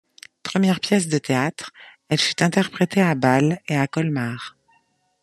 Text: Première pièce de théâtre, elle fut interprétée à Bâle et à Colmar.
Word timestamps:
Première 0.41 0.79
pièce 0.79 1.07
de 1.09 1.19
théâtre, 1.19 1.69
elle 2.09 2.17
fut 2.17 2.41
interprétée 2.41 3.03
à 3.03 3.13
Bâle 3.13 3.61
et 3.67 3.77
à 3.77 3.85
Colmar. 3.85 4.57